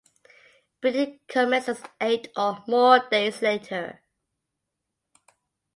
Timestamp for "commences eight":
1.27-2.31